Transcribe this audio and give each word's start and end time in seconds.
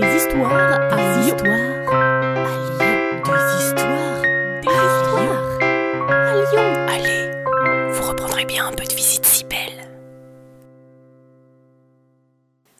Des 0.00 0.16
histoires 0.16 0.52
à 0.52 0.96
Des 0.96 1.26
histoires 1.26 1.54
à 1.88 2.50
Lyon. 2.68 3.22
Des 3.24 3.64
histoires. 3.64 4.20
Des 4.60 4.68
histoires 4.68 5.48
à 6.10 6.34
Lyon. 6.34 6.68
Allez, 6.86 7.92
vous 7.92 8.02
reprendrez 8.06 8.44
bien 8.44 8.66
un 8.66 8.72
peu 8.72 8.84
de 8.84 8.92
visite 8.92 9.24
si 9.24 9.44
belle. 9.44 9.88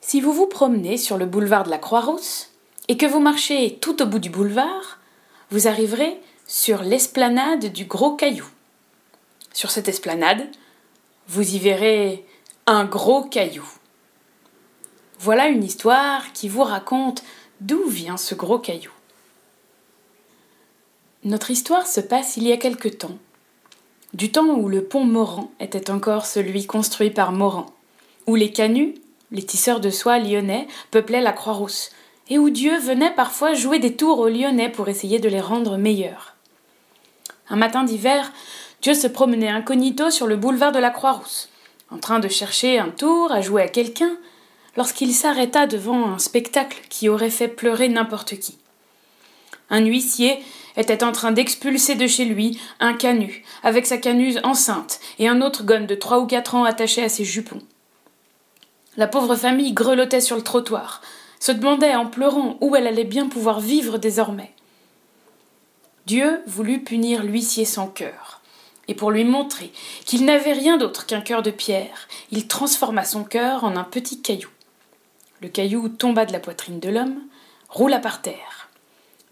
Si 0.00 0.22
vous 0.22 0.32
vous 0.32 0.46
promenez 0.46 0.96
sur 0.96 1.18
le 1.18 1.26
boulevard 1.26 1.64
de 1.64 1.70
la 1.70 1.76
Croix-Rousse 1.76 2.48
et 2.88 2.96
que 2.96 3.04
vous 3.04 3.20
marchez 3.20 3.76
tout 3.78 4.00
au 4.02 4.06
bout 4.06 4.18
du 4.18 4.30
boulevard, 4.30 4.98
vous 5.50 5.68
arriverez 5.68 6.18
sur 6.46 6.82
l'esplanade 6.82 7.66
du 7.74 7.84
Gros 7.84 8.16
Caillou. 8.16 8.46
Sur 9.52 9.70
cette 9.70 9.88
esplanade, 9.88 10.48
vous 11.28 11.56
y 11.56 11.58
verrez 11.58 12.24
un 12.66 12.86
gros 12.86 13.24
caillou. 13.24 13.68
Voilà 15.22 15.46
une 15.46 15.62
histoire 15.62 16.32
qui 16.32 16.48
vous 16.48 16.64
raconte 16.64 17.22
d'où 17.60 17.84
vient 17.86 18.16
ce 18.16 18.34
gros 18.34 18.58
caillou. 18.58 18.90
Notre 21.22 21.52
histoire 21.52 21.86
se 21.86 22.00
passe 22.00 22.36
il 22.36 22.42
y 22.42 22.50
a 22.50 22.56
quelque 22.56 22.88
temps, 22.88 23.16
du 24.14 24.32
temps 24.32 24.48
où 24.48 24.68
le 24.68 24.82
pont 24.82 25.04
Morand 25.04 25.52
était 25.60 25.92
encore 25.92 26.26
celui 26.26 26.66
construit 26.66 27.10
par 27.10 27.30
Morand, 27.30 27.66
où 28.26 28.34
les 28.34 28.50
canuts, 28.50 28.96
les 29.30 29.44
tisseurs 29.44 29.78
de 29.78 29.90
soie 29.90 30.18
lyonnais, 30.18 30.66
peuplaient 30.90 31.20
la 31.20 31.32
Croix-Rousse, 31.32 31.90
et 32.28 32.38
où 32.38 32.50
Dieu 32.50 32.76
venait 32.80 33.14
parfois 33.14 33.54
jouer 33.54 33.78
des 33.78 33.94
tours 33.94 34.18
aux 34.18 34.28
Lyonnais 34.28 34.70
pour 34.70 34.88
essayer 34.88 35.20
de 35.20 35.28
les 35.28 35.40
rendre 35.40 35.76
meilleurs. 35.76 36.34
Un 37.48 37.54
matin 37.56 37.84
d'hiver, 37.84 38.32
Dieu 38.80 38.94
se 38.94 39.06
promenait 39.06 39.50
incognito 39.50 40.10
sur 40.10 40.26
le 40.26 40.34
boulevard 40.34 40.72
de 40.72 40.80
la 40.80 40.90
Croix-Rousse, 40.90 41.48
en 41.92 41.98
train 41.98 42.18
de 42.18 42.26
chercher 42.26 42.80
un 42.80 42.88
tour 42.88 43.30
à 43.30 43.40
jouer 43.40 43.62
à 43.62 43.68
quelqu'un, 43.68 44.16
lorsqu'il 44.76 45.12
s'arrêta 45.12 45.66
devant 45.66 46.12
un 46.12 46.18
spectacle 46.18 46.80
qui 46.88 47.08
aurait 47.08 47.30
fait 47.30 47.48
pleurer 47.48 47.88
n'importe 47.88 48.38
qui. 48.38 48.58
Un 49.70 49.84
huissier 49.84 50.42
était 50.76 51.04
en 51.04 51.12
train 51.12 51.32
d'expulser 51.32 51.94
de 51.94 52.06
chez 52.06 52.24
lui 52.24 52.60
un 52.80 52.94
canut, 52.94 53.42
avec 53.62 53.86
sa 53.86 53.98
canuse 53.98 54.40
enceinte, 54.44 55.00
et 55.18 55.28
un 55.28 55.40
autre 55.40 55.64
gonne 55.64 55.86
de 55.86 55.94
trois 55.94 56.20
ou 56.20 56.26
quatre 56.26 56.54
ans 56.54 56.64
attaché 56.64 57.02
à 57.02 57.08
ses 57.08 57.24
jupons. 57.24 57.62
La 58.96 59.06
pauvre 59.06 59.36
famille 59.36 59.72
grelottait 59.72 60.20
sur 60.20 60.36
le 60.36 60.42
trottoir, 60.42 61.00
se 61.40 61.52
demandait 61.52 61.94
en 61.94 62.06
pleurant 62.06 62.56
où 62.60 62.76
elle 62.76 62.86
allait 62.86 63.04
bien 63.04 63.28
pouvoir 63.28 63.60
vivre 63.60 63.98
désormais. 63.98 64.52
Dieu 66.06 66.40
voulut 66.46 66.84
punir 66.84 67.22
l'huissier 67.22 67.64
sans 67.64 67.86
cœur, 67.86 68.42
et 68.88 68.94
pour 68.94 69.10
lui 69.10 69.24
montrer 69.24 69.72
qu'il 70.04 70.24
n'avait 70.24 70.52
rien 70.52 70.76
d'autre 70.76 71.06
qu'un 71.06 71.20
cœur 71.20 71.42
de 71.42 71.50
pierre, 71.50 72.08
il 72.30 72.46
transforma 72.46 73.04
son 73.04 73.24
cœur 73.24 73.64
en 73.64 73.76
un 73.76 73.84
petit 73.84 74.20
caillou. 74.20 74.50
Le 75.42 75.48
caillou 75.48 75.88
tomba 75.88 76.24
de 76.24 76.32
la 76.32 76.38
poitrine 76.38 76.78
de 76.78 76.88
l'homme, 76.88 77.20
roula 77.68 77.98
par 77.98 78.22
terre. 78.22 78.70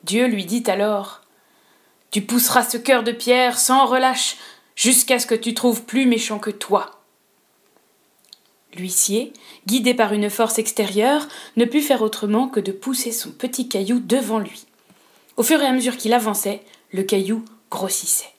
Dieu 0.02 0.26
lui 0.26 0.44
dit 0.44 0.64
alors 0.66 1.20
Tu 2.10 2.20
pousseras 2.20 2.64
ce 2.64 2.78
cœur 2.78 3.04
de 3.04 3.12
pierre 3.12 3.56
sans 3.60 3.86
relâche 3.86 4.36
jusqu'à 4.74 5.20
ce 5.20 5.26
que 5.28 5.36
tu 5.36 5.54
trouves 5.54 5.84
plus 5.84 6.06
méchant 6.06 6.40
que 6.40 6.50
toi. 6.50 7.00
L'huissier, 8.74 9.32
guidé 9.68 9.94
par 9.94 10.12
une 10.12 10.30
force 10.30 10.58
extérieure, 10.58 11.28
ne 11.56 11.64
put 11.64 11.80
faire 11.80 12.02
autrement 12.02 12.48
que 12.48 12.58
de 12.58 12.72
pousser 12.72 13.12
son 13.12 13.30
petit 13.30 13.68
caillou 13.68 14.00
devant 14.00 14.40
lui. 14.40 14.66
Au 15.36 15.44
fur 15.44 15.62
et 15.62 15.66
à 15.66 15.72
mesure 15.72 15.96
qu'il 15.96 16.12
avançait, 16.12 16.62
le 16.92 17.04
caillou 17.04 17.44
grossissait. 17.70 18.32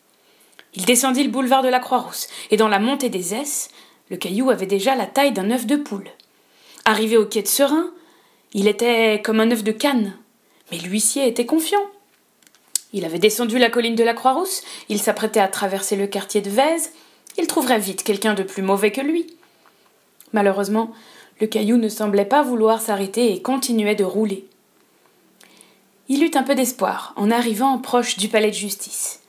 Il 0.73 0.83
descendit 0.83 1.23
le 1.23 1.31
boulevard 1.31 1.63
de 1.63 1.69
la 1.69 1.79
Croix-Rousse, 1.79 2.27
et 2.49 2.57
dans 2.57 2.67
la 2.67 2.79
montée 2.79 3.09
des 3.09 3.33
S, 3.33 3.69
le 4.09 4.17
caillou 4.17 4.49
avait 4.49 4.65
déjà 4.65 4.93
la 4.93 5.05
taille 5.05 5.31
d'un 5.31 5.51
œuf 5.51 5.65
de 5.65 5.77
poule. 5.77 6.11
Arrivé 6.85 7.17
au 7.17 7.25
quai 7.25 7.43
de 7.43 7.47
Serein, 7.47 7.91
il 8.53 8.67
était 8.67 9.21
comme 9.23 9.39
un 9.39 9.51
œuf 9.51 9.63
de 9.63 9.71
canne. 9.71 10.17
Mais 10.71 10.77
l'huissier 10.77 11.27
était 11.27 11.45
confiant. 11.45 11.85
Il 12.93 13.05
avait 13.05 13.19
descendu 13.19 13.57
la 13.57 13.69
colline 13.69 13.95
de 13.95 14.03
la 14.03 14.13
Croix-Rousse, 14.13 14.63
il 14.89 14.99
s'apprêtait 14.99 15.39
à 15.39 15.47
traverser 15.47 15.95
le 15.95 16.07
quartier 16.07 16.41
de 16.41 16.49
Vèze, 16.49 16.91
il 17.37 17.47
trouverait 17.47 17.79
vite 17.79 18.03
quelqu'un 18.03 18.33
de 18.33 18.43
plus 18.43 18.63
mauvais 18.63 18.91
que 18.91 19.01
lui. 19.01 19.27
Malheureusement, 20.33 20.91
le 21.39 21.47
caillou 21.47 21.77
ne 21.77 21.87
semblait 21.87 22.25
pas 22.25 22.41
vouloir 22.41 22.81
s'arrêter 22.81 23.33
et 23.33 23.41
continuait 23.41 23.95
de 23.95 24.03
rouler. 24.03 24.45
Il 26.09 26.23
eut 26.23 26.31
un 26.35 26.43
peu 26.43 26.55
d'espoir 26.55 27.13
en 27.15 27.31
arrivant 27.31 27.77
proche 27.77 28.17
du 28.17 28.27
palais 28.27 28.49
de 28.49 28.55
justice. 28.55 29.21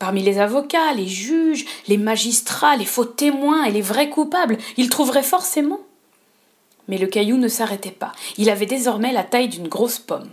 Parmi 0.00 0.22
les 0.22 0.38
avocats, 0.38 0.92
les 0.94 1.06
juges, 1.06 1.64
les 1.86 1.98
magistrats, 1.98 2.76
les 2.76 2.84
faux 2.84 3.04
témoins 3.04 3.64
et 3.64 3.70
les 3.70 3.82
vrais 3.82 4.10
coupables, 4.10 4.58
il 4.76 4.88
trouverait 4.88 5.22
forcément. 5.22 5.80
Mais 6.88 6.98
le 6.98 7.06
caillou 7.06 7.36
ne 7.36 7.48
s'arrêtait 7.48 7.90
pas. 7.90 8.12
Il 8.36 8.50
avait 8.50 8.66
désormais 8.66 9.12
la 9.12 9.22
taille 9.22 9.48
d'une 9.48 9.68
grosse 9.68 9.98
pomme. 9.98 10.30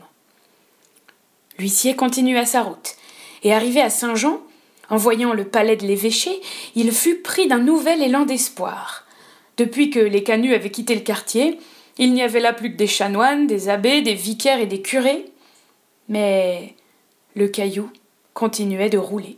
L'huissier 1.58 1.96
continua 1.96 2.46
sa 2.46 2.64
route, 2.64 2.96
et 3.44 3.54
arrivé 3.54 3.82
à 3.82 3.90
Saint-Jean, 3.90 4.42
en 4.90 4.98
voyant 4.98 5.34
le 5.34 5.46
palais 5.46 5.78
de 5.78 5.88
l'évêché, 5.88 6.42
il 6.76 6.92
fut 6.92 7.18
pris 7.18 7.48
d'un 7.48 7.60
nouvel 7.60 8.02
élan 8.02 8.26
d'espoir. 8.26 9.06
Depuis 9.58 9.90
que 9.90 10.00
les 10.00 10.24
canuts 10.24 10.54
avaient 10.54 10.72
quitté 10.72 10.96
le 10.96 11.02
quartier, 11.02 11.60
il 11.98 12.14
n'y 12.14 12.24
avait 12.24 12.40
là 12.40 12.52
plus 12.52 12.72
que 12.72 12.78
des 12.78 12.88
chanoines, 12.88 13.48
des 13.48 13.70
abbés, 13.70 14.02
des 14.02 14.16
vicaires 14.16 14.60
et 14.60 14.66
des 14.66 14.82
curés. 14.82 15.26
Mais 16.10 16.76
le 17.36 17.48
caillou 17.48 17.90
continuait 18.34 18.90
de 18.90 18.98
rouler. 18.98 19.38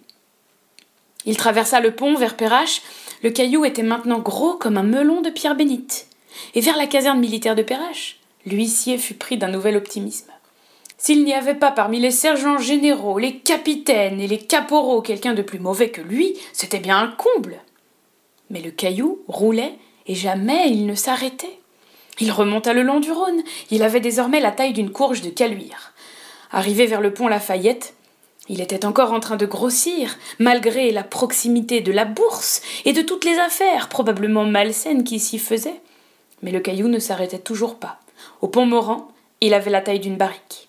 Il 1.25 1.37
traversa 1.37 1.79
le 1.79 1.95
pont 1.95 2.15
vers 2.15 2.35
Perrache. 2.35 2.81
Le 3.21 3.29
caillou 3.29 3.65
était 3.65 3.83
maintenant 3.83 4.19
gros 4.19 4.53
comme 4.53 4.77
un 4.77 4.83
melon 4.83 5.21
de 5.21 5.29
pierre 5.29 5.55
bénite. 5.55 6.07
Et 6.55 6.61
vers 6.61 6.77
la 6.77 6.87
caserne 6.87 7.19
militaire 7.19 7.55
de 7.55 7.63
Perrache, 7.63 8.19
l'huissier 8.45 8.97
fut 8.97 9.13
pris 9.13 9.37
d'un 9.37 9.49
nouvel 9.49 9.75
optimisme. 9.75 10.31
S'il 10.97 11.25
n'y 11.25 11.33
avait 11.33 11.55
pas 11.55 11.71
parmi 11.71 11.99
les 11.99 12.11
sergents 12.11 12.59
généraux, 12.59 13.19
les 13.19 13.37
capitaines 13.39 14.21
et 14.21 14.27
les 14.27 14.37
caporaux 14.37 15.01
quelqu'un 15.01 15.33
de 15.33 15.41
plus 15.41 15.59
mauvais 15.59 15.89
que 15.89 16.01
lui, 16.01 16.37
c'était 16.53 16.79
bien 16.79 16.97
un 16.97 17.07
comble. 17.07 17.59
Mais 18.49 18.61
le 18.61 18.71
caillou 18.71 19.21
roulait 19.27 19.73
et 20.07 20.15
jamais 20.15 20.69
il 20.69 20.85
ne 20.85 20.95
s'arrêtait. 20.95 21.59
Il 22.19 22.31
remonta 22.31 22.73
le 22.73 22.83
long 22.83 22.99
du 22.99 23.11
Rhône. 23.11 23.43
Il 23.71 23.83
avait 23.83 23.99
désormais 23.99 24.39
la 24.39 24.51
taille 24.51 24.73
d'une 24.73 24.91
courge 24.91 25.21
de 25.21 25.29
caluire. 25.29 25.93
Arrivé 26.51 26.85
vers 26.85 27.01
le 27.01 27.13
pont 27.13 27.27
Lafayette, 27.27 27.95
il 28.49 28.61
était 28.61 28.85
encore 28.85 29.13
en 29.13 29.19
train 29.19 29.37
de 29.37 29.45
grossir, 29.45 30.17
malgré 30.37 30.91
la 30.91 31.03
proximité 31.03 31.81
de 31.81 31.91
la 31.91 32.05
bourse 32.05 32.61
et 32.85 32.93
de 32.93 33.01
toutes 33.01 33.25
les 33.25 33.39
affaires 33.39 33.89
probablement 33.89 34.45
malsaines 34.45 35.03
qui 35.03 35.19
s'y 35.19 35.39
faisaient. 35.39 35.81
Mais 36.43 36.51
le 36.51 36.59
caillou 36.59 36.87
ne 36.87 36.99
s'arrêtait 36.99 37.39
toujours 37.39 37.79
pas. 37.79 37.99
Au 38.41 38.47
pont 38.47 38.67
Morand, 38.67 39.07
il 39.41 39.55
avait 39.55 39.71
la 39.71 39.81
taille 39.81 39.99
d'une 39.99 40.17
barrique. 40.17 40.67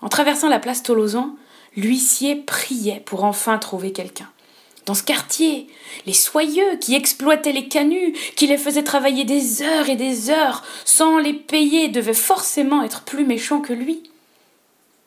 En 0.00 0.08
traversant 0.08 0.48
la 0.48 0.58
place 0.58 0.82
Tolosan, 0.82 1.36
l'huissier 1.76 2.34
priait 2.34 3.02
pour 3.04 3.22
enfin 3.22 3.58
trouver 3.58 3.92
quelqu'un. 3.92 4.28
Dans 4.86 4.94
ce 4.94 5.02
quartier, 5.02 5.66
les 6.06 6.14
soyeux 6.14 6.76
qui 6.80 6.94
exploitaient 6.94 7.52
les 7.52 7.68
canuts, 7.68 8.14
qui 8.36 8.46
les 8.46 8.56
faisaient 8.56 8.82
travailler 8.82 9.24
des 9.24 9.62
heures 9.62 9.90
et 9.90 9.96
des 9.96 10.30
heures 10.30 10.64
sans 10.86 11.18
les 11.18 11.34
payer, 11.34 11.88
devaient 11.88 12.14
forcément 12.14 12.82
être 12.82 13.02
plus 13.02 13.26
méchants 13.26 13.60
que 13.60 13.74
lui. 13.74 14.02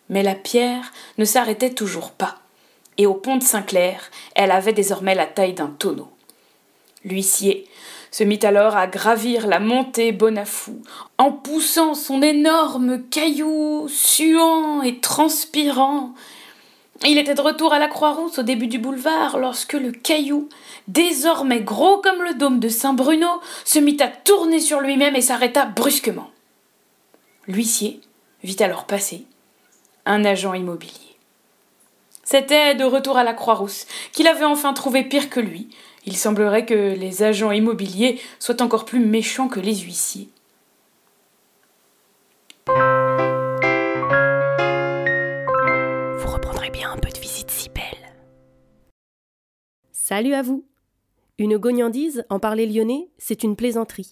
Mais 0.09 0.21
la 0.21 0.35
pierre 0.35 0.93
ne 1.17 1.25
s'arrêtait 1.25 1.73
toujours 1.73 2.11
pas, 2.11 2.37
et 2.99 3.07
au 3.07 3.15
pont 3.15 3.37
de 3.37 3.43
Saint-Clair, 3.43 4.11
elle 4.35 4.51
avait 4.51 4.73
désormais 4.73 5.15
la 5.15 5.25
taille 5.25 5.53
d'un 5.53 5.73
tonneau. 5.79 6.11
L'huissier 7.03 7.67
se 8.11 8.25
mit 8.25 8.39
alors 8.43 8.75
à 8.75 8.87
gravir 8.87 9.47
la 9.47 9.59
montée 9.59 10.11
Bonafou, 10.11 10.81
en 11.17 11.31
poussant 11.31 11.93
son 11.93 12.21
énorme 12.21 13.01
caillou, 13.09 13.87
suant 13.87 14.81
et 14.81 14.99
transpirant. 14.99 16.13
Il 17.07 17.17
était 17.17 17.33
de 17.33 17.41
retour 17.41 17.73
à 17.73 17.79
la 17.79 17.87
Croix-Rousse 17.87 18.37
au 18.37 18.43
début 18.43 18.67
du 18.67 18.77
boulevard 18.77 19.39
lorsque 19.39 19.73
le 19.73 19.91
caillou, 19.91 20.49
désormais 20.87 21.61
gros 21.61 21.97
comme 21.97 22.21
le 22.21 22.35
dôme 22.35 22.59
de 22.59 22.69
Saint-Bruno, 22.69 23.27
se 23.65 23.79
mit 23.79 23.97
à 24.01 24.07
tourner 24.07 24.59
sur 24.59 24.81
lui-même 24.81 25.15
et 25.15 25.21
s'arrêta 25.21 25.65
brusquement. 25.65 26.29
L'huissier 27.47 28.01
vit 28.43 28.61
alors 28.61 28.85
passer 28.85 29.25
un 30.05 30.25
agent 30.25 30.53
immobilier. 30.53 31.10
C'était 32.31 32.75
de 32.75 32.85
retour 32.85 33.17
à 33.17 33.25
la 33.25 33.33
Croix-Rousse 33.33 33.87
qu'il 34.13 34.25
avait 34.25 34.45
enfin 34.45 34.71
trouvé 34.71 35.03
pire 35.03 35.29
que 35.29 35.41
lui. 35.41 35.67
Il 36.05 36.15
semblerait 36.15 36.65
que 36.65 36.95
les 36.95 37.23
agents 37.23 37.51
immobiliers 37.51 38.21
soient 38.39 38.61
encore 38.61 38.85
plus 38.85 39.01
méchants 39.01 39.49
que 39.49 39.59
les 39.59 39.75
huissiers. 39.75 40.29
Vous 42.67 42.73
reprendrez 46.31 46.69
bien 46.69 46.93
un 46.93 46.97
peu 46.97 47.09
de 47.09 47.19
visite 47.19 47.51
si 47.51 47.67
belle. 47.67 48.13
Salut 49.91 50.33
à 50.33 50.41
vous. 50.41 50.63
Une 51.37 51.57
gognandise, 51.57 52.23
en 52.29 52.39
parler 52.39 52.65
lyonnais, 52.65 53.09
c'est 53.17 53.43
une 53.43 53.57
plaisanterie. 53.57 54.11